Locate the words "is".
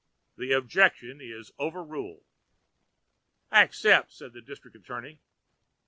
1.21-1.51